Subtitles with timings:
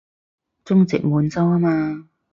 [0.65, 2.09] 中殖滿洲吖嘛